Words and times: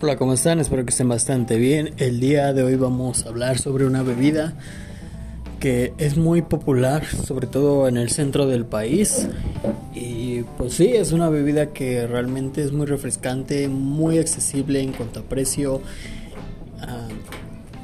Hola, 0.00 0.16
¿cómo 0.16 0.34
están? 0.34 0.60
Espero 0.60 0.84
que 0.84 0.90
estén 0.90 1.08
bastante 1.08 1.56
bien. 1.56 1.92
El 1.96 2.20
día 2.20 2.52
de 2.52 2.62
hoy 2.62 2.76
vamos 2.76 3.26
a 3.26 3.30
hablar 3.30 3.58
sobre 3.58 3.84
una 3.84 4.04
bebida 4.04 4.52
que 5.58 5.92
es 5.98 6.16
muy 6.16 6.40
popular, 6.40 7.04
sobre 7.04 7.48
todo 7.48 7.88
en 7.88 7.96
el 7.96 8.08
centro 8.10 8.46
del 8.46 8.64
país. 8.64 9.26
Y 9.96 10.42
pues 10.56 10.74
sí, 10.74 10.86
es 10.86 11.10
una 11.10 11.28
bebida 11.30 11.72
que 11.72 12.06
realmente 12.06 12.62
es 12.62 12.70
muy 12.70 12.86
refrescante, 12.86 13.66
muy 13.66 14.18
accesible 14.18 14.80
en 14.80 14.92
cuanto 14.92 15.18
a 15.18 15.22
precio. 15.24 15.82
Ah, 16.80 17.08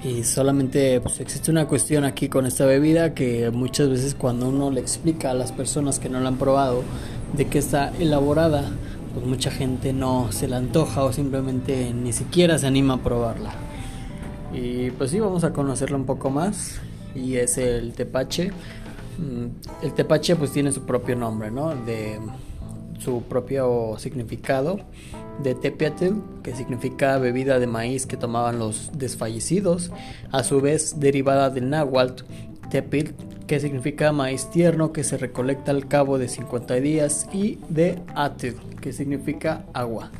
y 0.04 0.22
solamente 0.22 1.00
pues, 1.00 1.18
existe 1.18 1.50
una 1.50 1.66
cuestión 1.66 2.04
aquí 2.04 2.28
con 2.28 2.46
esta 2.46 2.64
bebida 2.64 3.12
que 3.12 3.50
muchas 3.50 3.88
veces 3.88 4.14
cuando 4.14 4.50
uno 4.50 4.70
le 4.70 4.80
explica 4.80 5.32
a 5.32 5.34
las 5.34 5.50
personas 5.50 5.98
que 5.98 6.08
no 6.08 6.20
la 6.20 6.28
han 6.28 6.36
probado 6.36 6.84
de 7.36 7.46
que 7.46 7.58
está 7.58 7.92
elaborada, 7.98 8.70
pues 9.14 9.24
mucha 9.26 9.50
gente 9.50 9.92
no 9.92 10.32
se 10.32 10.48
la 10.48 10.56
antoja 10.56 11.04
o 11.04 11.12
simplemente 11.12 11.94
ni 11.94 12.12
siquiera 12.12 12.58
se 12.58 12.66
anima 12.66 12.94
a 12.94 12.98
probarla. 12.98 13.52
Y 14.52 14.90
pues 14.90 15.10
sí, 15.10 15.20
vamos 15.20 15.44
a 15.44 15.52
conocerla 15.52 15.96
un 15.96 16.04
poco 16.04 16.30
más. 16.30 16.80
Y 17.14 17.36
es 17.36 17.58
el 17.58 17.92
tepache. 17.92 18.50
Mm, 19.18 19.84
el 19.84 19.92
tepache 19.94 20.36
pues 20.36 20.52
tiene 20.52 20.72
su 20.72 20.82
propio 20.82 21.16
nombre, 21.16 21.50
¿no? 21.50 21.74
De 21.74 22.18
su 22.98 23.22
propio 23.22 23.96
significado 23.98 24.80
de 25.42 25.54
tepiatl, 25.54 26.14
que 26.42 26.54
significa 26.54 27.18
bebida 27.18 27.58
de 27.58 27.66
maíz 27.66 28.06
que 28.06 28.16
tomaban 28.16 28.58
los 28.58 28.90
desfallecidos, 28.96 29.90
a 30.30 30.44
su 30.44 30.60
vez 30.60 31.00
derivada 31.00 31.50
del 31.50 31.70
náhuatl, 31.70 32.24
tepil, 32.70 33.14
que 33.46 33.60
significa 33.60 34.12
maíz 34.12 34.50
tierno 34.50 34.92
que 34.92 35.04
se 35.04 35.18
recolecta 35.18 35.70
al 35.70 35.86
cabo 35.86 36.18
de 36.18 36.28
50 36.28 36.74
días, 36.76 37.28
y 37.32 37.58
de 37.68 38.00
atl, 38.14 38.54
que 38.80 38.92
significa 38.92 39.64
agua. 39.72 40.10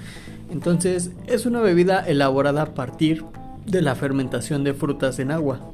Entonces 0.51 1.11
es 1.27 1.47
una 1.47 1.61
bebida 1.61 2.01
elaborada 2.07 2.63
a 2.63 2.75
partir 2.75 3.25
de 3.67 3.83
la 3.83 3.95
fermentación 3.95 4.65
de 4.65 4.75
frutas 4.75 5.19
en 5.19 5.31
agua. 5.31 5.71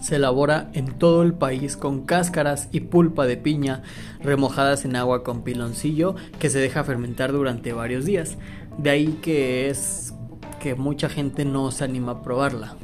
Se 0.00 0.16
elabora 0.16 0.70
en 0.72 0.86
todo 0.98 1.22
el 1.22 1.34
país 1.34 1.76
con 1.76 2.06
cáscaras 2.06 2.68
y 2.72 2.80
pulpa 2.80 3.26
de 3.26 3.36
piña 3.36 3.82
remojadas 4.22 4.86
en 4.86 4.96
agua 4.96 5.22
con 5.22 5.42
piloncillo 5.42 6.14
que 6.38 6.48
se 6.48 6.58
deja 6.58 6.84
fermentar 6.84 7.32
durante 7.32 7.74
varios 7.74 8.06
días. 8.06 8.38
De 8.78 8.88
ahí 8.88 9.18
que 9.20 9.68
es 9.68 10.14
que 10.60 10.74
mucha 10.74 11.10
gente 11.10 11.44
no 11.44 11.70
se 11.70 11.84
anima 11.84 12.12
a 12.12 12.22
probarla. 12.22 12.76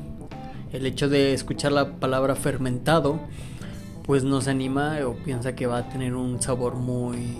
El 0.72 0.84
hecho 0.84 1.08
de 1.08 1.32
escuchar 1.32 1.72
la 1.72 1.92
palabra 1.92 2.34
fermentado 2.34 3.20
pues 4.06 4.24
nos 4.24 4.48
anima 4.48 4.98
o 5.04 5.14
piensa 5.14 5.54
que 5.54 5.66
va 5.66 5.78
a 5.78 5.88
tener 5.88 6.14
un 6.14 6.40
sabor 6.40 6.76
muy 6.76 7.36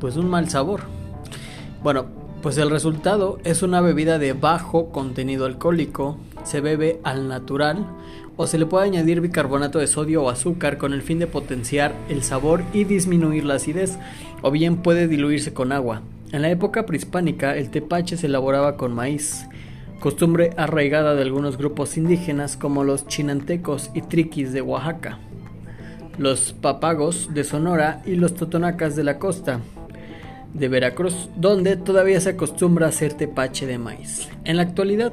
pues 0.00 0.16
un 0.16 0.28
mal 0.28 0.48
sabor. 0.48 0.82
Bueno, 1.82 2.06
pues 2.42 2.56
el 2.58 2.70
resultado 2.70 3.38
es 3.44 3.62
una 3.62 3.80
bebida 3.80 4.18
de 4.18 4.32
bajo 4.32 4.90
contenido 4.90 5.46
alcohólico, 5.46 6.18
se 6.44 6.60
bebe 6.60 7.00
al 7.02 7.28
natural 7.28 7.86
o 8.36 8.46
se 8.46 8.58
le 8.58 8.66
puede 8.66 8.86
añadir 8.86 9.20
bicarbonato 9.20 9.80
de 9.80 9.88
sodio 9.88 10.22
o 10.22 10.30
azúcar 10.30 10.78
con 10.78 10.92
el 10.92 11.02
fin 11.02 11.18
de 11.18 11.26
potenciar 11.26 11.94
el 12.08 12.22
sabor 12.22 12.62
y 12.72 12.84
disminuir 12.84 13.44
la 13.44 13.54
acidez, 13.54 13.98
o 14.42 14.52
bien 14.52 14.76
puede 14.76 15.08
diluirse 15.08 15.52
con 15.52 15.72
agua. 15.72 16.02
En 16.30 16.42
la 16.42 16.50
época 16.50 16.86
prehispánica 16.86 17.56
el 17.56 17.70
tepache 17.70 18.16
se 18.16 18.26
elaboraba 18.26 18.76
con 18.76 18.94
maíz, 18.94 19.46
costumbre 19.98 20.50
arraigada 20.56 21.16
de 21.16 21.22
algunos 21.22 21.56
grupos 21.56 21.96
indígenas 21.96 22.56
como 22.56 22.84
los 22.84 23.08
chinantecos 23.08 23.90
y 23.94 24.02
triquis 24.02 24.52
de 24.52 24.62
Oaxaca 24.62 25.18
los 26.18 26.52
papagos 26.52 27.32
de 27.32 27.44
Sonora 27.44 28.02
y 28.04 28.16
los 28.16 28.34
totonacas 28.34 28.96
de 28.96 29.04
la 29.04 29.18
costa 29.18 29.60
de 30.52 30.68
Veracruz, 30.68 31.28
donde 31.36 31.76
todavía 31.76 32.20
se 32.20 32.30
acostumbra 32.30 32.86
a 32.86 32.88
hacer 32.88 33.14
tepache 33.14 33.66
de 33.66 33.78
maíz. 33.78 34.28
En 34.44 34.56
la 34.56 34.62
actualidad 34.62 35.12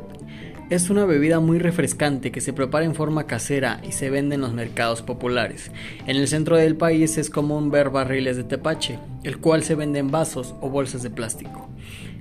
es 0.71 0.89
una 0.89 1.05
bebida 1.05 1.39
muy 1.39 1.59
refrescante 1.59 2.31
que 2.31 2.41
se 2.41 2.51
prepara 2.51 2.85
en 2.85 2.95
forma 2.95 3.27
casera 3.27 3.81
y 3.87 3.91
se 3.91 4.09
vende 4.09 4.33
en 4.35 4.41
los 4.41 4.53
mercados 4.53 5.03
populares. 5.03 5.71
En 6.07 6.15
el 6.17 6.27
centro 6.27 6.57
del 6.57 6.75
país 6.75 7.19
es 7.19 7.29
común 7.29 7.69
ver 7.69 7.91
barriles 7.91 8.35
de 8.35 8.43
tepache, 8.43 8.97
el 9.23 9.37
cual 9.37 9.63
se 9.63 9.75
vende 9.75 9.99
en 9.99 10.09
vasos 10.09 10.55
o 10.61 10.69
bolsas 10.69 11.03
de 11.03 11.11
plástico. 11.11 11.69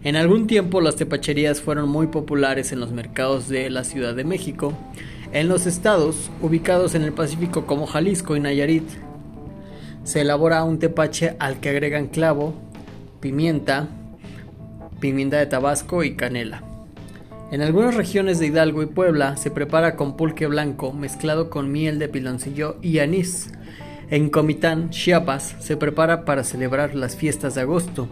En 0.02 0.16
algún 0.16 0.46
tiempo 0.46 0.82
las 0.82 0.96
tepacherías 0.96 1.62
fueron 1.62 1.88
muy 1.88 2.08
populares 2.08 2.72
en 2.72 2.80
los 2.80 2.92
mercados 2.92 3.48
de 3.48 3.70
la 3.70 3.84
Ciudad 3.84 4.14
de 4.14 4.24
México, 4.24 4.74
en 5.34 5.48
los 5.48 5.66
estados 5.66 6.30
ubicados 6.40 6.94
en 6.94 7.02
el 7.02 7.12
Pacífico 7.12 7.66
como 7.66 7.86
Jalisco 7.86 8.36
y 8.36 8.40
Nayarit, 8.40 8.88
se 10.04 10.20
elabora 10.20 10.62
un 10.62 10.78
tepache 10.78 11.34
al 11.40 11.58
que 11.58 11.70
agregan 11.70 12.06
clavo, 12.06 12.54
pimienta, 13.20 13.88
pimienta 15.00 15.38
de 15.38 15.46
Tabasco 15.46 16.04
y 16.04 16.14
canela. 16.14 16.62
En 17.50 17.62
algunas 17.62 17.96
regiones 17.96 18.38
de 18.38 18.46
Hidalgo 18.46 18.82
y 18.84 18.86
Puebla 18.86 19.36
se 19.36 19.50
prepara 19.50 19.96
con 19.96 20.16
pulque 20.16 20.46
blanco 20.46 20.92
mezclado 20.92 21.50
con 21.50 21.72
miel 21.72 21.98
de 21.98 22.08
piloncillo 22.08 22.76
y 22.80 23.00
anís. 23.00 23.52
En 24.10 24.30
Comitán, 24.30 24.90
Chiapas, 24.90 25.56
se 25.58 25.76
prepara 25.76 26.24
para 26.24 26.44
celebrar 26.44 26.94
las 26.94 27.16
fiestas 27.16 27.56
de 27.56 27.62
agosto. 27.62 28.08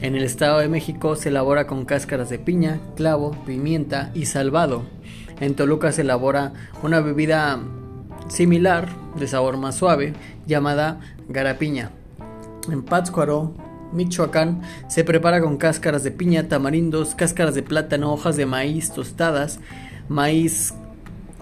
En 0.00 0.16
el 0.16 0.22
Estado 0.22 0.60
de 0.60 0.68
México 0.68 1.14
se 1.14 1.28
elabora 1.28 1.66
con 1.66 1.84
cáscaras 1.84 2.30
de 2.30 2.38
piña, 2.38 2.80
clavo, 2.96 3.36
pimienta 3.44 4.10
y 4.14 4.24
salvado. 4.24 4.84
En 5.40 5.54
Toluca 5.54 5.92
se 5.92 6.00
elabora 6.00 6.54
una 6.82 7.00
bebida 7.00 7.60
similar, 8.28 8.88
de 9.18 9.26
sabor 9.26 9.58
más 9.58 9.74
suave, 9.74 10.14
llamada 10.46 11.00
garapiña. 11.28 11.90
En 12.72 12.82
Pátzcuaro, 12.82 13.52
Michoacán, 13.92 14.62
se 14.88 15.04
prepara 15.04 15.42
con 15.42 15.58
cáscaras 15.58 16.02
de 16.02 16.12
piña, 16.12 16.48
tamarindos, 16.48 17.14
cáscaras 17.14 17.54
de 17.54 17.62
plátano, 17.62 18.10
hojas 18.10 18.36
de 18.36 18.46
maíz 18.46 18.92
tostadas, 18.92 19.60
maíz, 20.08 20.72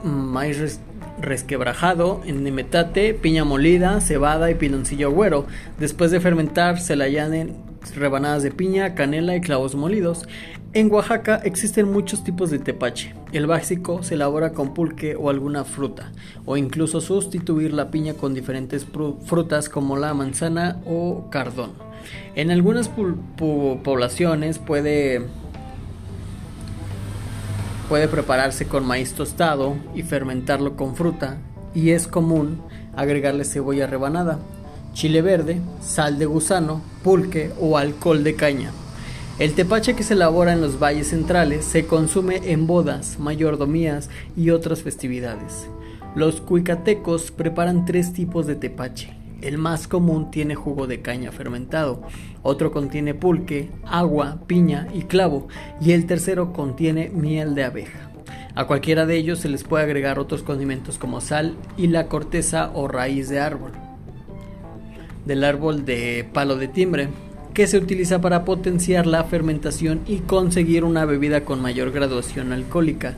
maíz 0.03 0.81
resquebrajado, 1.21 2.23
en 2.25 2.43
nemetate, 2.43 3.15
piña 3.15 3.45
molida, 3.45 4.01
cebada 4.01 4.51
y 4.51 4.57
piloncillo 4.57 5.13
güero. 5.13 5.47
Después 5.79 6.11
de 6.11 6.19
fermentar, 6.19 6.81
se 6.81 6.97
le 6.97 7.05
añaden 7.05 7.69
rebanadas 7.95 8.43
de 8.43 8.51
piña, 8.51 8.95
canela 8.95 9.37
y 9.37 9.41
clavos 9.41 9.75
molidos. 9.75 10.27
En 10.75 10.93
Oaxaca 10.93 11.37
existen 11.45 11.91
muchos 11.91 12.25
tipos 12.25 12.51
de 12.51 12.59
tepache. 12.59 13.15
El 13.33 13.47
básico 13.47 14.03
se 14.03 14.15
elabora 14.15 14.53
con 14.53 14.75
pulque 14.75 15.17
o 15.17 15.31
alguna 15.31 15.65
fruta, 15.65 16.13
o 16.45 16.57
incluso 16.57 17.01
sustituir 17.01 17.73
la 17.73 17.91
piña 17.91 18.15
con 18.15 18.35
diferentes 18.35 18.87
frutas 19.25 19.69
como 19.69 19.97
la 19.97 20.15
manzana 20.15 20.81
o 20.87 21.29
cardón. 21.31 21.73
En 22.35 22.51
algunas 22.51 22.91
poblaciones 23.37 24.59
puede, 24.59 25.27
puede 27.89 28.09
prepararse 28.09 28.67
con 28.67 28.87
maíz 28.87 29.15
tostado 29.15 29.77
y 29.95 30.03
fermentarlo 30.03 30.77
con 30.77 30.95
fruta, 30.97 31.39
y 31.75 31.91
es 31.91 32.07
común 32.07 32.61
agregarle 32.97 33.45
cebolla 33.45 33.87
rebanada, 33.87 34.39
chile 34.99 35.23
verde, 35.23 35.61
sal 35.81 36.19
de 36.19 36.27
gusano, 36.27 36.83
pulque 37.05 37.53
o 37.61 37.79
alcohol 37.79 38.25
de 38.25 38.35
caña. 38.35 38.73
El 39.39 39.55
tepache 39.55 39.95
que 39.95 40.03
se 40.03 40.15
elabora 40.15 40.53
en 40.53 40.61
los 40.61 40.83
valles 40.83 41.11
centrales 41.11 41.65
se 41.65 41.87
consume 41.87 42.41
en 42.51 42.67
bodas, 42.67 43.21
mayordomías 43.21 44.11
y 44.37 44.51
otras 44.51 44.83
festividades. 44.83 45.69
Los 46.17 46.41
cuicatecos 46.41 47.31
preparan 47.31 47.85
tres 47.85 48.13
tipos 48.13 48.49
de 48.49 48.57
tepache. 48.57 49.15
El 49.41 49.57
más 49.57 49.87
común 49.87 50.33
tiene 50.33 50.57
jugo 50.57 50.89
de 50.89 51.01
caña 51.01 51.31
fermentado, 51.31 52.03
otro 52.43 52.73
contiene 52.73 53.15
pulque, 53.15 53.71
agua, 53.87 54.41
piña 54.49 54.89
y 54.93 55.03
clavo, 55.03 55.47
y 55.81 55.93
el 55.93 56.07
tercero 56.07 56.53
contiene 56.53 57.09
miel 57.11 57.55
de 57.55 57.63
abeja. 57.63 58.11
A 58.57 58.67
cualquiera 58.67 59.07
de 59.07 59.17
ellos 59.17 59.39
se 59.39 59.49
les 59.49 59.63
puede 59.63 59.85
agregar 59.85 60.19
otros 60.19 60.43
condimentos 60.43 60.99
como 60.99 61.21
sal 61.21 61.55
y 61.77 61.87
la 61.87 62.09
corteza 62.09 62.73
o 62.75 62.89
raíz 62.89 63.29
de 63.29 63.39
árbol. 63.39 63.71
Del 65.29 65.45
árbol 65.45 65.85
de 65.85 66.27
palo 66.33 66.57
de 66.57 66.69
timbre, 66.69 67.09
que 67.53 67.67
se 67.67 67.77
utiliza 67.77 68.23
para 68.23 68.47
potenciar 68.47 69.07
la 69.07 69.25
fermentación 69.25 70.01
y 70.07 70.21
conseguir 70.21 70.85
una 70.85 71.05
bebida 71.05 71.45
con 71.45 71.61
mayor 71.61 71.91
graduación 71.91 72.55
alcohólica. 72.55 73.15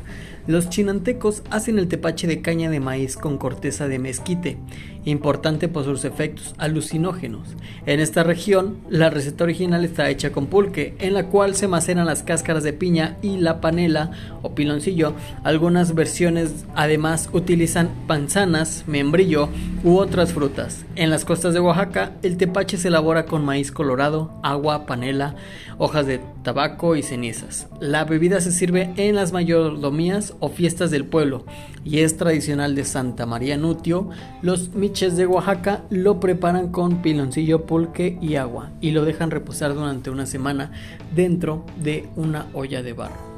Los 0.50 0.68
chinantecos 0.68 1.44
hacen 1.50 1.78
el 1.78 1.86
tepache 1.86 2.26
de 2.26 2.42
caña 2.42 2.70
de 2.70 2.80
maíz 2.80 3.16
con 3.16 3.38
corteza 3.38 3.86
de 3.86 4.00
mezquite, 4.00 4.58
importante 5.04 5.68
por 5.68 5.84
sus 5.84 6.04
efectos 6.04 6.56
alucinógenos. 6.58 7.50
En 7.86 8.00
esta 8.00 8.24
región, 8.24 8.78
la 8.88 9.10
receta 9.10 9.44
original 9.44 9.84
está 9.84 10.10
hecha 10.10 10.32
con 10.32 10.48
pulque, 10.48 10.96
en 10.98 11.14
la 11.14 11.26
cual 11.26 11.54
se 11.54 11.68
maceran 11.68 12.04
las 12.04 12.24
cáscaras 12.24 12.64
de 12.64 12.72
piña 12.72 13.16
y 13.22 13.36
la 13.38 13.60
panela 13.60 14.10
o 14.42 14.56
piloncillo. 14.56 15.12
Algunas 15.44 15.94
versiones 15.94 16.64
además 16.74 17.30
utilizan 17.32 17.88
panzanas, 18.08 18.82
membrillo 18.88 19.50
u 19.84 19.98
otras 19.98 20.32
frutas. 20.32 20.84
En 20.96 21.10
las 21.10 21.24
costas 21.24 21.54
de 21.54 21.60
Oaxaca, 21.60 22.16
el 22.24 22.36
tepache 22.36 22.76
se 22.76 22.88
elabora 22.88 23.24
con 23.24 23.44
maíz 23.44 23.70
colorado, 23.70 24.32
agua, 24.42 24.84
panela, 24.84 25.36
hojas 25.78 26.06
de 26.06 26.20
tabaco 26.42 26.96
y 26.96 27.02
cenizas. 27.02 27.68
La 27.80 28.04
bebida 28.04 28.40
se 28.40 28.52
sirve 28.52 28.92
en 28.96 29.14
las 29.14 29.32
mayordomías 29.32 30.34
o 30.40 30.48
fiestas 30.48 30.90
del 30.90 31.04
pueblo 31.04 31.44
y 31.84 32.00
es 32.00 32.16
tradicional 32.16 32.74
de 32.74 32.84
Santa 32.84 33.26
María 33.26 33.56
Nutio, 33.56 34.10
los 34.42 34.74
miches 34.74 35.16
de 35.16 35.26
Oaxaca 35.26 35.84
lo 35.90 36.20
preparan 36.20 36.72
con 36.72 37.02
piloncillo, 37.02 37.66
pulque 37.66 38.18
y 38.20 38.34
agua 38.34 38.70
y 38.80 38.90
lo 38.90 39.04
dejan 39.04 39.30
reposar 39.30 39.74
durante 39.74 40.10
una 40.10 40.26
semana 40.26 40.72
dentro 41.14 41.64
de 41.82 42.08
una 42.16 42.46
olla 42.52 42.82
de 42.82 42.92
barro. 42.92 43.29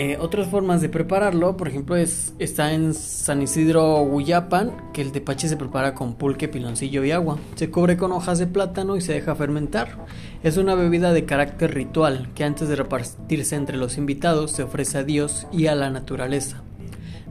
Eh, 0.00 0.16
otras 0.20 0.46
formas 0.46 0.80
de 0.80 0.88
prepararlo, 0.88 1.56
por 1.56 1.66
ejemplo, 1.66 1.96
es, 1.96 2.32
está 2.38 2.72
en 2.72 2.94
San 2.94 3.42
Isidro 3.42 4.00
Huyapan, 4.02 4.92
que 4.92 5.02
el 5.02 5.10
tepache 5.10 5.48
se 5.48 5.56
prepara 5.56 5.96
con 5.96 6.14
pulque, 6.14 6.46
piloncillo 6.46 7.02
y 7.02 7.10
agua. 7.10 7.36
Se 7.56 7.72
cubre 7.72 7.96
con 7.96 8.12
hojas 8.12 8.38
de 8.38 8.46
plátano 8.46 8.94
y 8.94 9.00
se 9.00 9.14
deja 9.14 9.34
fermentar. 9.34 10.06
Es 10.44 10.56
una 10.56 10.76
bebida 10.76 11.12
de 11.12 11.24
carácter 11.24 11.74
ritual 11.74 12.28
que 12.36 12.44
antes 12.44 12.68
de 12.68 12.76
repartirse 12.76 13.56
entre 13.56 13.76
los 13.76 13.98
invitados 13.98 14.52
se 14.52 14.62
ofrece 14.62 14.98
a 14.98 15.02
Dios 15.02 15.48
y 15.50 15.66
a 15.66 15.74
la 15.74 15.90
naturaleza. 15.90 16.62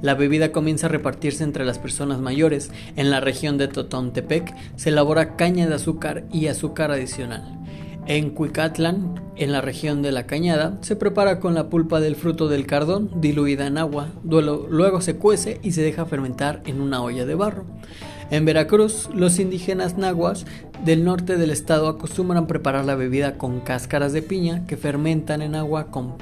La 0.02 0.16
bebida 0.16 0.52
comienza 0.52 0.88
a 0.88 0.90
repartirse 0.90 1.46
entre 1.46 1.64
las 1.64 1.80
personas 1.80 2.19
mayores. 2.19 2.69
En 2.98 3.12
la 3.12 3.22
región 3.22 3.58
de 3.58 3.69
Totontepec 3.69 4.54
se 4.75 4.90
elabora 4.90 5.38
caña 5.38 5.68
de 5.68 5.75
azúcar 5.75 6.25
y 6.34 6.48
azúcar 6.48 6.92
adicional. 6.92 7.56
En 8.07 8.30
Cuicatlan, 8.30 9.19
en 9.36 9.51
la 9.51 9.59
región 9.59 10.01
de 10.01 10.13
la 10.13 10.25
Cañada, 10.25 10.77
se 10.80 10.95
prepara 10.95 11.42
con 11.42 11.54
la 11.54 11.68
pulpa 11.68 12.00
del 12.00 12.15
fruto 12.15 12.48
del 12.48 12.65
cardón 12.65 13.12
diluida 13.19 13.68
en 13.68 13.77
agua, 13.77 14.07
luego 14.24 15.01
se 15.01 15.18
cuece 15.18 15.59
y 15.62 15.74
se 15.74 15.81
deja 15.81 16.06
fermentar 16.06 16.62
en 16.65 16.80
una 16.80 17.01
olla 17.01 17.25
de 17.25 17.36
barro. 17.36 17.65
En 18.31 18.45
Veracruz, 18.45 19.09
los 19.13 19.39
indígenas 19.39 19.98
nahuas 19.98 20.45
del 20.86 21.04
norte 21.04 21.36
del 21.36 21.51
estado 21.51 21.89
acostumbran 21.89 22.48
preparar 22.48 22.86
la 22.86 22.95
bebida 22.95 23.38
con 23.38 23.59
cáscaras 23.59 24.13
de 24.13 24.21
piña 24.21 24.65
que 24.68 24.77
fermentan 24.77 25.42
en 25.42 25.56
agua 25.56 25.88
con, 25.88 26.13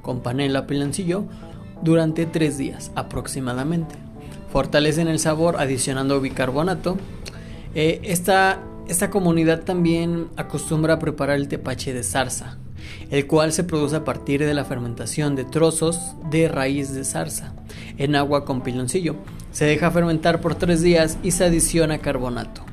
con 0.00 0.20
panela 0.20 0.66
pilancillo 0.66 1.24
durante 1.82 2.24
tres 2.24 2.56
días 2.56 2.92
aproximadamente. 2.94 3.94
Fortalecen 4.50 5.08
el 5.08 5.18
sabor 5.18 5.56
adicionando 5.58 6.18
bicarbonato. 6.18 6.96
Eh, 7.74 8.00
esta 8.04 8.58
esta 8.88 9.10
comunidad 9.10 9.62
también 9.62 10.28
acostumbra 10.36 10.94
a 10.94 10.98
preparar 10.98 11.36
el 11.36 11.48
tepache 11.48 11.92
de 11.92 12.02
zarza, 12.02 12.58
el 13.10 13.26
cual 13.26 13.52
se 13.52 13.64
produce 13.64 13.96
a 13.96 14.04
partir 14.04 14.44
de 14.44 14.54
la 14.54 14.64
fermentación 14.64 15.34
de 15.34 15.44
trozos 15.44 16.14
de 16.30 16.48
raíz 16.48 16.92
de 16.92 17.04
zarza 17.04 17.54
en 17.98 18.14
agua 18.14 18.44
con 18.44 18.62
piloncillo. 18.62 19.16
Se 19.52 19.64
deja 19.64 19.90
fermentar 19.90 20.40
por 20.40 20.54
tres 20.54 20.82
días 20.82 21.18
y 21.22 21.30
se 21.30 21.44
adiciona 21.44 21.98
carbonato. 21.98 22.65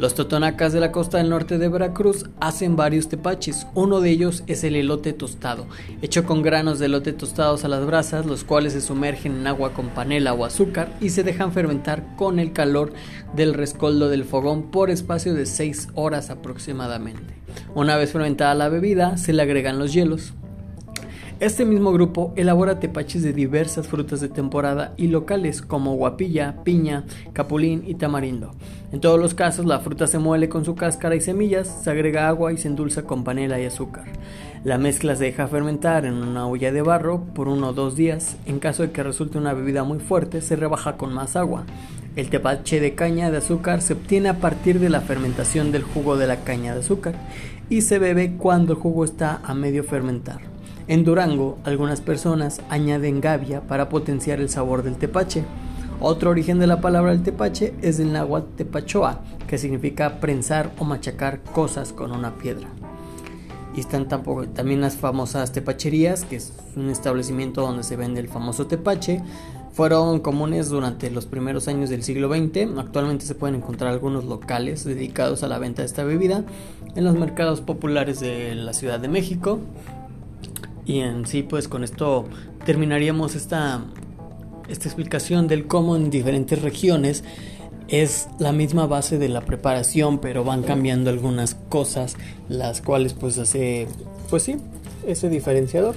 Los 0.00 0.14
totonacas 0.14 0.72
de 0.72 0.80
la 0.80 0.92
costa 0.92 1.18
del 1.18 1.28
norte 1.28 1.58
de 1.58 1.68
Veracruz 1.68 2.24
hacen 2.40 2.74
varios 2.74 3.10
tepaches. 3.10 3.66
Uno 3.74 4.00
de 4.00 4.08
ellos 4.08 4.44
es 4.46 4.64
el 4.64 4.74
elote 4.74 5.12
tostado, 5.12 5.66
hecho 6.00 6.24
con 6.24 6.40
granos 6.40 6.78
de 6.78 6.86
elote 6.86 7.12
tostados 7.12 7.66
a 7.66 7.68
las 7.68 7.84
brasas, 7.84 8.24
los 8.24 8.42
cuales 8.42 8.72
se 8.72 8.80
sumergen 8.80 9.36
en 9.36 9.46
agua 9.46 9.74
con 9.74 9.90
panela 9.90 10.32
o 10.32 10.46
azúcar 10.46 10.96
y 11.02 11.10
se 11.10 11.22
dejan 11.22 11.52
fermentar 11.52 12.16
con 12.16 12.38
el 12.38 12.54
calor 12.54 12.94
del 13.36 13.52
rescoldo 13.52 14.08
del 14.08 14.24
fogón 14.24 14.70
por 14.70 14.88
espacio 14.88 15.34
de 15.34 15.44
6 15.44 15.88
horas 15.94 16.30
aproximadamente. 16.30 17.34
Una 17.74 17.98
vez 17.98 18.12
fermentada 18.12 18.54
la 18.54 18.70
bebida, 18.70 19.18
se 19.18 19.34
le 19.34 19.42
agregan 19.42 19.78
los 19.78 19.92
hielos. 19.92 20.32
Este 21.40 21.64
mismo 21.64 21.90
grupo 21.90 22.34
elabora 22.36 22.80
tepaches 22.80 23.22
de 23.22 23.32
diversas 23.32 23.88
frutas 23.88 24.20
de 24.20 24.28
temporada 24.28 24.92
y 24.98 25.06
locales 25.06 25.62
como 25.62 25.94
guapilla, 25.94 26.62
piña, 26.64 27.06
capulín 27.32 27.82
y 27.86 27.94
tamarindo. 27.94 28.50
En 28.92 29.00
todos 29.00 29.18
los 29.18 29.32
casos 29.32 29.64
la 29.64 29.80
fruta 29.80 30.06
se 30.06 30.18
muele 30.18 30.50
con 30.50 30.66
su 30.66 30.74
cáscara 30.74 31.16
y 31.16 31.22
semillas, 31.22 31.80
se 31.82 31.88
agrega 31.88 32.28
agua 32.28 32.52
y 32.52 32.58
se 32.58 32.68
endulza 32.68 33.04
con 33.04 33.24
panela 33.24 33.58
y 33.58 33.64
azúcar. 33.64 34.04
La 34.64 34.76
mezcla 34.76 35.16
se 35.16 35.24
deja 35.24 35.48
fermentar 35.48 36.04
en 36.04 36.12
una 36.12 36.46
olla 36.46 36.72
de 36.72 36.82
barro 36.82 37.24
por 37.32 37.48
uno 37.48 37.68
o 37.68 37.72
dos 37.72 37.96
días. 37.96 38.36
En 38.44 38.58
caso 38.58 38.82
de 38.82 38.90
que 38.90 39.02
resulte 39.02 39.38
una 39.38 39.54
bebida 39.54 39.82
muy 39.82 39.98
fuerte, 39.98 40.42
se 40.42 40.56
rebaja 40.56 40.98
con 40.98 41.14
más 41.14 41.36
agua. 41.36 41.64
El 42.16 42.28
tepache 42.28 42.80
de 42.80 42.94
caña 42.94 43.30
de 43.30 43.38
azúcar 43.38 43.80
se 43.80 43.94
obtiene 43.94 44.28
a 44.28 44.40
partir 44.40 44.78
de 44.78 44.90
la 44.90 45.00
fermentación 45.00 45.72
del 45.72 45.84
jugo 45.84 46.18
de 46.18 46.26
la 46.26 46.44
caña 46.44 46.74
de 46.74 46.80
azúcar 46.80 47.14
y 47.70 47.80
se 47.80 47.98
bebe 47.98 48.36
cuando 48.36 48.74
el 48.74 48.78
jugo 48.78 49.06
está 49.06 49.40
a 49.42 49.54
medio 49.54 49.84
fermentar. 49.84 50.59
En 50.90 51.04
Durango, 51.04 51.56
algunas 51.62 52.00
personas 52.00 52.60
añaden 52.68 53.20
gavia 53.20 53.60
para 53.60 53.88
potenciar 53.88 54.40
el 54.40 54.48
sabor 54.48 54.82
del 54.82 54.96
tepache. 54.96 55.44
Otro 56.00 56.30
origen 56.30 56.58
de 56.58 56.66
la 56.66 56.80
palabra 56.80 57.12
del 57.12 57.22
tepache 57.22 57.74
es 57.80 57.98
del 57.98 58.12
náhuatl 58.12 58.56
tepachoa, 58.56 59.20
que 59.46 59.56
significa 59.56 60.18
prensar 60.18 60.72
o 60.80 60.84
machacar 60.84 61.44
cosas 61.44 61.92
con 61.92 62.10
una 62.10 62.38
piedra. 62.38 62.66
Y 63.76 63.78
están 63.78 64.08
también 64.08 64.80
las 64.80 64.96
famosas 64.96 65.52
tepacherías, 65.52 66.24
que 66.24 66.34
es 66.34 66.52
un 66.74 66.90
establecimiento 66.90 67.60
donde 67.60 67.84
se 67.84 67.94
vende 67.94 68.18
el 68.18 68.26
famoso 68.26 68.66
tepache. 68.66 69.22
Fueron 69.72 70.18
comunes 70.18 70.70
durante 70.70 71.08
los 71.12 71.24
primeros 71.24 71.68
años 71.68 71.88
del 71.88 72.02
siglo 72.02 72.28
XX. 72.28 72.76
Actualmente 72.76 73.26
se 73.26 73.36
pueden 73.36 73.54
encontrar 73.54 73.92
algunos 73.92 74.24
locales 74.24 74.82
dedicados 74.82 75.44
a 75.44 75.46
la 75.46 75.60
venta 75.60 75.82
de 75.82 75.86
esta 75.86 76.02
bebida 76.02 76.42
en 76.96 77.04
los 77.04 77.14
mercados 77.14 77.60
populares 77.60 78.18
de 78.18 78.56
la 78.56 78.72
Ciudad 78.72 78.98
de 78.98 79.06
México, 79.06 79.60
y 80.86 81.00
en 81.00 81.26
sí, 81.26 81.42
pues 81.42 81.68
con 81.68 81.84
esto 81.84 82.26
terminaríamos 82.64 83.34
esta, 83.34 83.84
esta 84.68 84.88
explicación 84.88 85.48
del 85.48 85.66
cómo 85.66 85.96
en 85.96 86.10
diferentes 86.10 86.60
regiones 86.62 87.24
es 87.88 88.28
la 88.38 88.52
misma 88.52 88.86
base 88.86 89.18
de 89.18 89.28
la 89.28 89.40
preparación, 89.40 90.18
pero 90.18 90.44
van 90.44 90.62
cambiando 90.62 91.10
algunas 91.10 91.54
cosas, 91.54 92.16
las 92.48 92.80
cuales 92.80 93.14
pues 93.14 93.36
hace, 93.38 93.88
pues 94.30 94.44
sí, 94.44 94.56
ese 95.06 95.28
diferenciador. 95.28 95.96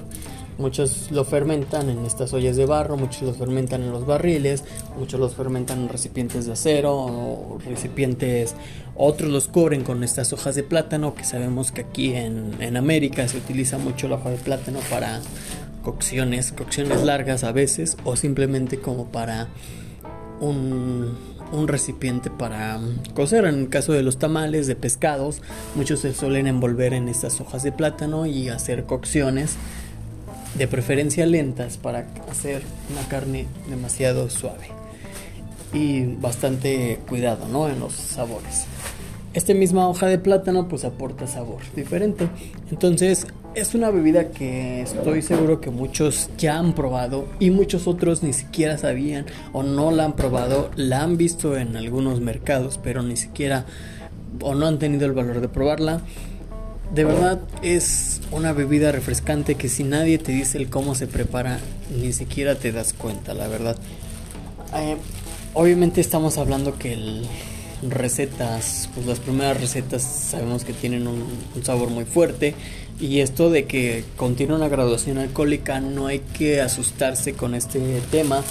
Muchos 0.57 1.11
lo 1.11 1.25
fermentan 1.25 1.89
en 1.89 2.05
estas 2.05 2.33
ollas 2.33 2.55
de 2.55 2.65
barro, 2.65 2.95
muchos 2.97 3.23
lo 3.23 3.33
fermentan 3.33 3.81
en 3.81 3.91
los 3.91 4.05
barriles, 4.05 4.63
muchos 4.97 5.19
los 5.19 5.33
fermentan 5.33 5.81
en 5.81 5.89
recipientes 5.89 6.45
de 6.45 6.53
acero 6.53 6.95
o 6.95 7.59
recipientes, 7.65 8.55
otros 8.95 9.31
los 9.31 9.47
cubren 9.47 9.83
con 9.83 10.03
estas 10.03 10.31
hojas 10.31 10.55
de 10.55 10.63
plátano, 10.63 11.15
que 11.15 11.23
sabemos 11.23 11.71
que 11.71 11.81
aquí 11.81 12.13
en, 12.13 12.55
en 12.59 12.77
América 12.77 13.27
se 13.27 13.37
utiliza 13.37 13.77
mucho 13.77 14.07
la 14.07 14.15
hoja 14.15 14.29
de 14.29 14.37
plátano 14.37 14.79
para 14.89 15.21
cocciones, 15.83 16.51
cocciones 16.51 17.03
largas 17.03 17.43
a 17.43 17.51
veces, 17.51 17.97
o 18.03 18.15
simplemente 18.15 18.79
como 18.79 19.07
para 19.07 19.47
un, 20.39 21.17
un 21.51 21.67
recipiente 21.67 22.29
para 22.29 22.79
cocer. 23.13 23.45
En 23.45 23.59
el 23.59 23.69
caso 23.69 23.93
de 23.93 24.03
los 24.03 24.17
tamales 24.17 24.67
de 24.67 24.75
pescados, 24.75 25.41
muchos 25.75 25.99
se 25.99 26.13
suelen 26.13 26.47
envolver 26.47 26.93
en 26.93 27.07
estas 27.07 27.39
hojas 27.41 27.63
de 27.63 27.71
plátano 27.71 28.25
y 28.25 28.49
hacer 28.49 28.85
cocciones 28.85 29.55
de 30.55 30.67
preferencia 30.67 31.25
lentas 31.25 31.77
para 31.77 32.07
hacer 32.29 32.61
una 32.91 33.07
carne 33.07 33.47
demasiado 33.69 34.29
suave 34.29 34.67
y 35.73 36.03
bastante 36.03 36.99
cuidado 37.07 37.47
¿no? 37.47 37.67
en 37.67 37.79
los 37.79 37.93
sabores. 37.93 38.65
Esta 39.33 39.55
misma 39.55 39.87
hoja 39.87 40.05
de 40.05 40.19
plátano 40.19 40.67
pues 40.67 40.85
aporta 40.85 41.25
sabor 41.25 41.61
diferente. 41.75 42.27
Entonces 42.69 43.25
es 43.55 43.73
una 43.73 43.89
bebida 43.89 44.29
que 44.29 44.81
estoy 44.81 45.23
seguro 45.23 45.59
que 45.59 45.71
muchos 45.71 46.29
ya 46.37 46.59
han 46.59 46.73
probado 46.73 47.27
y 47.39 47.49
muchos 47.49 47.87
otros 47.87 48.21
ni 48.21 48.33
siquiera 48.33 48.77
sabían 48.77 49.25
o 49.51 49.63
no 49.63 49.89
la 49.89 50.05
han 50.05 50.15
probado, 50.15 50.69
la 50.75 51.01
han 51.01 51.17
visto 51.17 51.57
en 51.57 51.75
algunos 51.75 52.19
mercados 52.19 52.79
pero 52.81 53.01
ni 53.01 53.17
siquiera 53.17 53.65
o 54.41 54.53
no 54.53 54.67
han 54.67 54.77
tenido 54.77 55.05
el 55.05 55.13
valor 55.13 55.41
de 55.41 55.49
probarla. 55.49 56.01
De 56.93 57.05
verdad 57.05 57.39
es 57.63 58.21
una 58.31 58.53
bebida 58.53 58.91
refrescante 58.91 59.55
que 59.55 59.67
si 59.67 59.83
nadie 59.83 60.19
te 60.19 60.31
dice 60.31 60.59
el 60.59 60.69
cómo 60.69 60.93
se 60.93 61.07
prepara, 61.07 61.59
ni 61.99 62.13
siquiera 62.13 62.53
te 62.53 62.71
das 62.71 62.93
cuenta, 62.93 63.33
la 63.33 63.47
verdad. 63.47 63.75
Eh, 64.75 64.97
obviamente 65.55 66.01
estamos 66.01 66.37
hablando 66.37 66.77
que 66.77 66.93
el 66.93 67.25
recetas, 67.81 68.89
pues 68.93 69.07
las 69.07 69.19
primeras 69.19 69.59
recetas 69.59 70.03
sabemos 70.03 70.65
que 70.65 70.73
tienen 70.73 71.07
un, 71.07 71.25
un, 71.55 71.65
sabor 71.65 71.89
muy 71.89 72.05
fuerte 72.05 72.53
y 72.99 73.21
esto 73.21 73.49
de 73.49 73.65
que 73.65 74.05
contiene 74.15 74.53
una 74.53 74.67
graduación 74.67 75.17
alcohólica 75.17 75.79
no 75.79 76.05
hay 76.05 76.19
que 76.19 76.61
asustarse 76.61 77.33
con 77.33 77.55
este 77.55 78.01
tema, 78.11 78.43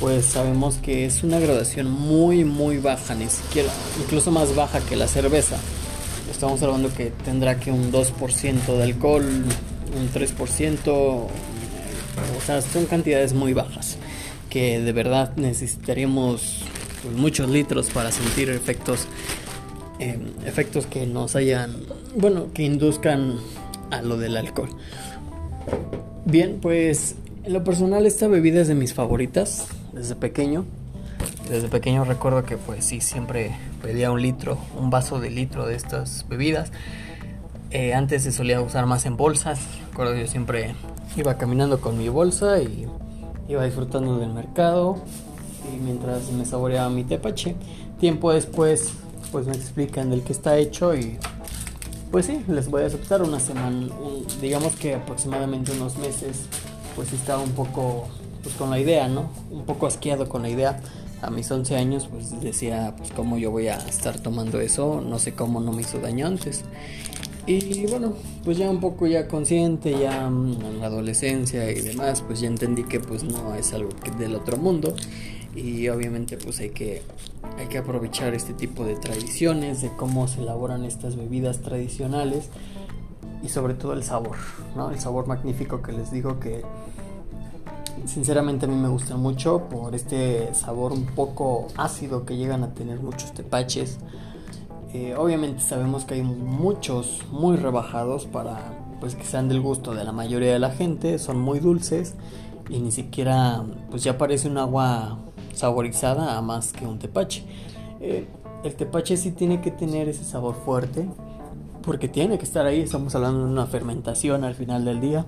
pues 0.00 0.26
sabemos 0.26 0.76
que 0.76 1.06
es 1.06 1.24
una 1.24 1.40
graduación 1.40 1.90
muy 1.90 2.44
muy 2.44 2.76
baja, 2.76 3.14
ni 3.14 3.28
siquiera, 3.28 3.70
incluso 3.98 4.30
más 4.30 4.54
baja 4.54 4.80
que 4.80 4.96
la 4.96 5.08
cerveza 5.08 5.56
estamos 6.36 6.62
hablando 6.62 6.92
que 6.94 7.10
tendrá 7.24 7.58
que 7.58 7.72
un 7.72 7.90
2% 7.90 8.76
de 8.76 8.82
alcohol, 8.82 9.24
un 9.24 10.12
3%, 10.12 10.88
o 10.88 11.28
sea, 12.44 12.62
son 12.62 12.86
cantidades 12.86 13.32
muy 13.32 13.52
bajas 13.52 13.98
que 14.50 14.80
de 14.80 14.92
verdad 14.92 15.36
necesitaríamos 15.36 16.62
pues, 17.02 17.14
muchos 17.14 17.50
litros 17.50 17.90
para 17.90 18.10
sentir 18.10 18.48
efectos 18.50 19.06
eh, 19.98 20.18
efectos 20.44 20.86
que 20.86 21.06
nos 21.06 21.36
hayan, 21.36 21.74
bueno, 22.16 22.52
que 22.52 22.62
induzcan 22.62 23.36
a 23.90 24.02
lo 24.02 24.18
del 24.18 24.36
alcohol. 24.36 24.68
Bien, 26.26 26.58
pues 26.60 27.16
en 27.44 27.52
lo 27.52 27.64
personal 27.64 28.04
esta 28.04 28.28
bebida 28.28 28.60
es 28.60 28.68
de 28.68 28.74
mis 28.74 28.92
favoritas 28.92 29.68
desde 29.92 30.16
pequeño. 30.16 30.64
Desde 31.48 31.68
pequeño 31.68 32.04
recuerdo 32.04 32.44
que 32.44 32.56
pues 32.56 32.84
sí, 32.84 33.00
siempre 33.00 33.56
pedía 33.80 34.10
un 34.10 34.20
litro, 34.20 34.58
un 34.78 34.90
vaso 34.90 35.20
de 35.20 35.30
litro 35.30 35.66
de 35.66 35.76
estas 35.76 36.26
bebidas. 36.28 36.72
Eh, 37.70 37.94
antes 37.94 38.24
se 38.24 38.32
solía 38.32 38.60
usar 38.60 38.86
más 38.86 39.06
en 39.06 39.16
bolsas. 39.16 39.60
Recuerdo 39.90 40.16
yo 40.16 40.26
siempre 40.26 40.74
iba 41.16 41.36
caminando 41.36 41.80
con 41.80 41.98
mi 41.98 42.08
bolsa 42.08 42.60
y 42.60 42.86
iba 43.48 43.64
disfrutando 43.64 44.18
del 44.18 44.32
mercado 44.32 44.96
y 45.72 45.76
mientras 45.82 46.30
me 46.32 46.44
saboreaba 46.44 46.90
mi 46.90 47.04
tepache. 47.04 47.54
Tiempo 48.00 48.32
después 48.32 48.92
pues 49.30 49.46
me 49.46 49.54
explican 49.54 50.10
del 50.10 50.22
que 50.22 50.32
está 50.32 50.56
hecho 50.58 50.94
y 50.94 51.18
pues 52.10 52.26
sí, 52.26 52.42
les 52.48 52.68
voy 52.70 52.82
a 52.82 52.86
aceptar 52.86 53.22
una 53.22 53.40
semana, 53.40 53.88
digamos 54.40 54.74
que 54.76 54.94
aproximadamente 54.94 55.72
unos 55.72 55.96
meses 55.98 56.46
pues 56.94 57.12
estaba 57.12 57.42
un 57.42 57.50
poco 57.50 58.08
pues 58.42 58.54
con 58.54 58.70
la 58.70 58.78
idea, 58.78 59.08
¿no? 59.08 59.28
Un 59.50 59.64
poco 59.64 59.86
asqueado 59.86 60.28
con 60.28 60.42
la 60.42 60.48
idea. 60.48 60.80
A 61.22 61.30
mis 61.30 61.50
11 61.50 61.76
años 61.76 62.08
pues 62.10 62.40
decía, 62.40 62.94
pues 62.96 63.10
cómo 63.12 63.38
yo 63.38 63.50
voy 63.50 63.68
a 63.68 63.76
estar 63.76 64.18
tomando 64.20 64.60
eso, 64.60 65.00
no 65.00 65.18
sé 65.18 65.32
cómo 65.32 65.60
no 65.60 65.72
me 65.72 65.82
hizo 65.82 65.98
daño 65.98 66.26
antes. 66.26 66.64
Y 67.46 67.86
bueno, 67.86 68.14
pues 68.44 68.58
ya 68.58 68.68
un 68.68 68.80
poco 68.80 69.06
ya 69.06 69.28
consciente, 69.28 69.96
ya 69.98 70.28
mm, 70.28 70.62
en 70.62 70.80
la 70.80 70.86
adolescencia 70.86 71.70
y 71.70 71.80
demás, 71.80 72.22
pues 72.22 72.40
ya 72.40 72.48
entendí 72.48 72.82
que 72.84 72.98
pues 72.98 73.22
no 73.22 73.54
es 73.54 73.72
algo 73.72 73.90
del 74.18 74.34
otro 74.34 74.56
mundo 74.56 74.94
y 75.54 75.88
obviamente 75.88 76.36
pues 76.36 76.60
hay 76.60 76.70
que 76.70 77.02
hay 77.58 77.68
que 77.68 77.78
aprovechar 77.78 78.34
este 78.34 78.52
tipo 78.52 78.84
de 78.84 78.96
tradiciones, 78.96 79.80
de 79.80 79.90
cómo 79.96 80.28
se 80.28 80.42
elaboran 80.42 80.84
estas 80.84 81.16
bebidas 81.16 81.60
tradicionales 81.60 82.50
y 83.42 83.48
sobre 83.48 83.74
todo 83.74 83.92
el 83.92 84.02
sabor, 84.02 84.36
¿no? 84.74 84.90
El 84.90 84.98
sabor 84.98 85.26
magnífico 85.26 85.82
que 85.82 85.92
les 85.92 86.10
digo 86.10 86.40
que 86.40 86.62
sinceramente 88.04 88.66
a 88.66 88.68
mí 88.68 88.76
me 88.76 88.88
gusta 88.88 89.16
mucho 89.16 89.68
por 89.68 89.94
este 89.94 90.52
sabor 90.54 90.92
un 90.92 91.06
poco 91.06 91.68
ácido 91.76 92.24
que 92.24 92.36
llegan 92.36 92.62
a 92.62 92.74
tener 92.74 93.00
muchos 93.00 93.32
tepaches. 93.32 93.98
Eh, 94.92 95.14
obviamente 95.16 95.60
sabemos 95.60 96.04
que 96.04 96.14
hay 96.14 96.22
muchos 96.22 97.22
muy 97.30 97.56
rebajados 97.56 98.26
para 98.26 98.72
pues 99.00 99.14
que 99.14 99.24
sean 99.24 99.48
del 99.48 99.60
gusto 99.60 99.94
de 99.94 100.04
la 100.04 100.12
mayoría 100.12 100.52
de 100.52 100.58
la 100.58 100.70
gente, 100.70 101.18
son 101.18 101.38
muy 101.40 101.58
dulces 101.58 102.14
y 102.70 102.78
ni 102.78 102.92
siquiera 102.92 103.64
pues 103.90 104.04
ya 104.04 104.16
parece 104.16 104.48
un 104.48 104.58
agua 104.58 105.18
saborizada 105.52 106.36
a 106.36 106.42
más 106.42 106.72
que 106.72 106.86
un 106.86 106.98
tepache. 106.98 107.44
Eh, 108.00 108.26
el 108.64 108.74
tepache 108.74 109.16
sí 109.16 109.32
tiene 109.32 109.60
que 109.60 109.70
tener 109.70 110.08
ese 110.08 110.24
sabor 110.24 110.54
fuerte, 110.54 111.08
porque 111.82 112.08
tiene 112.08 112.38
que 112.38 112.44
estar 112.44 112.66
ahí, 112.66 112.80
estamos 112.80 113.14
hablando 113.14 113.44
de 113.44 113.52
una 113.52 113.66
fermentación 113.66 114.44
al 114.44 114.54
final 114.54 114.84
del 114.84 115.00
día. 115.00 115.24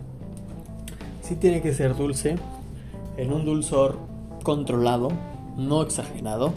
Sí 1.22 1.37
tiene 1.37 1.62
que 1.62 1.72
ser 1.72 1.96
dulce, 1.96 2.37
en 3.18 3.32
un 3.32 3.44
dulzor 3.44 3.98
controlado, 4.42 5.10
no 5.56 5.82
exagerado. 5.82 6.54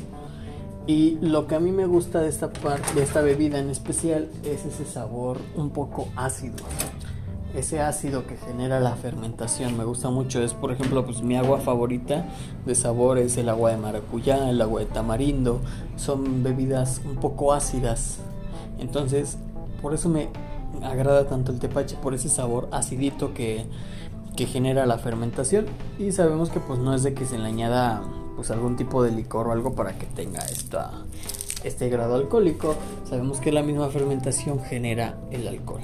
Y 0.87 1.17
lo 1.21 1.47
que 1.47 1.55
a 1.55 1.59
mí 1.59 1.71
me 1.71 1.85
gusta 1.85 2.21
de 2.21 2.29
esta 2.29 2.53
parte, 2.53 2.93
de 2.95 3.03
esta 3.03 3.21
bebida 3.21 3.59
en 3.59 3.69
especial, 3.69 4.29
es 4.45 4.65
ese 4.65 4.85
sabor 4.85 5.37
un 5.55 5.71
poco 5.71 6.07
ácido. 6.15 6.55
Ese 7.55 7.81
ácido 7.81 8.25
que 8.25 8.37
genera 8.37 8.79
la 8.79 8.95
fermentación 8.95 9.77
me 9.77 9.83
gusta 9.83 10.09
mucho. 10.09 10.41
Es 10.41 10.53
por 10.53 10.71
ejemplo 10.71 11.05
pues 11.05 11.21
mi 11.21 11.35
agua 11.35 11.59
favorita 11.59 12.25
de 12.65 12.75
sabor 12.75 13.17
es 13.17 13.35
el 13.37 13.49
agua 13.49 13.71
de 13.71 13.77
maracuyá 13.77 14.49
el 14.49 14.61
agua 14.61 14.79
de 14.79 14.85
tamarindo. 14.85 15.59
Son 15.97 16.43
bebidas 16.43 17.01
un 17.03 17.17
poco 17.17 17.51
ácidas. 17.51 18.19
Entonces 18.79 19.37
por 19.81 19.93
eso 19.93 20.07
me 20.07 20.29
agrada 20.83 21.27
tanto 21.27 21.51
el 21.51 21.59
tepache 21.59 21.97
por 22.01 22.13
ese 22.13 22.29
sabor 22.29 22.69
acidito 22.71 23.33
que, 23.33 23.65
que 24.35 24.45
genera 24.45 24.85
la 24.85 24.97
fermentación 24.97 25.65
y 25.99 26.11
sabemos 26.11 26.49
que 26.49 26.59
pues 26.59 26.79
no 26.79 26.93
es 26.93 27.03
de 27.03 27.13
que 27.13 27.25
se 27.25 27.37
le 27.37 27.45
añada 27.45 28.01
pues 28.35 28.51
algún 28.51 28.75
tipo 28.75 29.03
de 29.03 29.11
licor 29.11 29.47
o 29.47 29.51
algo 29.51 29.75
para 29.75 29.97
que 29.97 30.05
tenga 30.05 30.39
esta, 30.45 30.91
este 31.63 31.89
grado 31.89 32.15
alcohólico 32.15 32.75
sabemos 33.09 33.39
que 33.39 33.51
la 33.51 33.61
misma 33.61 33.89
fermentación 33.89 34.61
genera 34.63 35.17
el 35.31 35.47
alcohol 35.47 35.81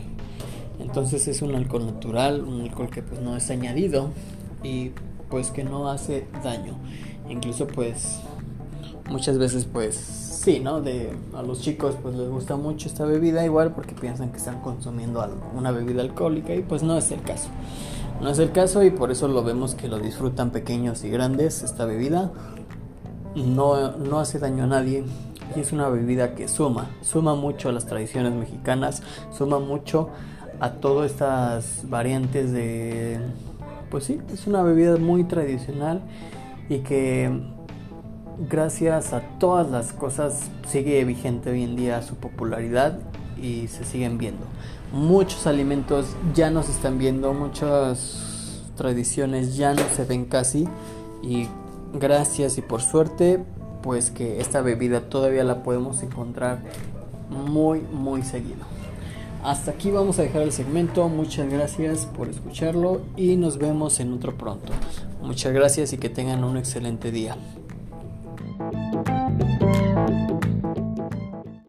entonces 0.79 1.27
es 1.27 1.41
un 1.41 1.55
alcohol 1.55 1.85
natural, 1.85 2.41
un 2.41 2.61
alcohol 2.61 2.89
que 2.89 3.01
pues 3.01 3.21
no 3.21 3.35
es 3.35 3.49
añadido 3.49 4.09
y 4.63 4.91
pues 5.29 5.51
que 5.51 5.63
no 5.63 5.89
hace 5.89 6.27
daño. 6.43 6.73
Incluso 7.29 7.67
pues 7.67 8.19
muchas 9.09 9.37
veces 9.37 9.65
pues 9.65 9.95
sí, 9.95 10.59
¿no? 10.59 10.81
De 10.81 11.11
a 11.33 11.41
los 11.41 11.61
chicos 11.61 11.95
pues 12.01 12.15
les 12.15 12.29
gusta 12.29 12.55
mucho 12.55 12.87
esta 12.87 13.05
bebida 13.05 13.43
igual 13.43 13.73
porque 13.73 13.95
piensan 13.95 14.31
que 14.31 14.37
están 14.37 14.61
consumiendo 14.61 15.25
una 15.55 15.71
bebida 15.71 16.01
alcohólica 16.01 16.53
y 16.53 16.61
pues 16.61 16.83
no 16.83 16.97
es 16.97 17.11
el 17.11 17.21
caso. 17.21 17.49
No 18.21 18.29
es 18.29 18.39
el 18.39 18.51
caso 18.51 18.83
y 18.83 18.89
por 18.89 19.11
eso 19.11 19.27
lo 19.27 19.43
vemos 19.43 19.75
que 19.75 19.87
lo 19.87 19.99
disfrutan 19.99 20.49
pequeños 20.49 21.03
y 21.03 21.09
grandes 21.09 21.61
esta 21.61 21.85
bebida. 21.85 22.31
No, 23.35 23.91
no 23.91 24.19
hace 24.19 24.39
daño 24.39 24.63
a 24.63 24.67
nadie 24.67 25.03
y 25.55 25.59
es 25.59 25.71
una 25.71 25.87
bebida 25.89 26.33
que 26.33 26.47
suma, 26.47 26.89
suma 27.01 27.35
mucho 27.35 27.69
a 27.69 27.71
las 27.71 27.85
tradiciones 27.85 28.33
mexicanas, 28.33 29.03
suma 29.31 29.59
mucho 29.59 30.09
a 30.59 30.71
todas 30.71 31.11
estas 31.11 31.89
variantes 31.89 32.51
de... 32.51 33.19
Pues 33.91 34.05
sí, 34.05 34.19
es 34.33 34.47
una 34.47 34.63
bebida 34.63 34.97
muy 34.97 35.23
tradicional 35.23 36.01
y 36.69 36.79
que 36.79 37.31
gracias 38.49 39.13
a 39.13 39.21
todas 39.39 39.69
las 39.69 39.93
cosas 39.93 40.49
sigue 40.67 41.03
vigente 41.05 41.51
hoy 41.51 41.63
en 41.63 41.75
día 41.75 42.01
su 42.01 42.15
popularidad 42.15 42.99
y 43.41 43.67
se 43.67 43.85
siguen 43.85 44.17
viendo. 44.17 44.45
Muchos 44.91 45.47
alimentos 45.47 46.07
ya 46.33 46.49
no 46.49 46.63
se 46.63 46.71
están 46.71 46.97
viendo, 46.97 47.33
muchas 47.33 48.61
tradiciones 48.77 49.57
ya 49.57 49.73
no 49.73 49.83
se 49.95 50.05
ven 50.05 50.25
casi 50.25 50.67
y 51.21 51.47
gracias 51.93 52.57
y 52.57 52.61
por 52.61 52.81
suerte 52.81 53.43
pues 53.81 54.11
que 54.11 54.39
esta 54.39 54.61
bebida 54.61 55.01
todavía 55.01 55.43
la 55.43 55.63
podemos 55.63 56.03
encontrar 56.03 56.59
muy 57.29 57.81
muy 57.81 58.23
seguido. 58.23 58.65
Hasta 59.43 59.71
aquí 59.71 59.91
vamos 59.91 60.19
a 60.19 60.23
dejar 60.23 60.41
el 60.41 60.51
segmento. 60.51 61.07
Muchas 61.09 61.49
gracias 61.49 62.05
por 62.05 62.27
escucharlo 62.27 63.01
y 63.15 63.35
nos 63.35 63.57
vemos 63.57 63.99
en 63.99 64.13
otro 64.13 64.37
pronto. 64.37 64.73
Muchas 65.21 65.53
gracias 65.53 65.93
y 65.93 65.97
que 65.97 66.09
tengan 66.09 66.43
un 66.43 66.57
excelente 66.57 67.11
día. 67.11 67.37